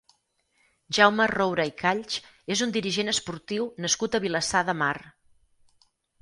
Jaume 0.97 1.27
Roura 1.31 1.65
i 1.71 1.73
Calls 1.81 2.15
és 2.55 2.63
un 2.67 2.73
dirigent 2.79 3.13
esportiu 3.13 3.69
nascut 3.87 4.19
a 4.19 4.23
Vilassar 4.25 4.65
de 4.71 4.77
Mar. 4.83 4.91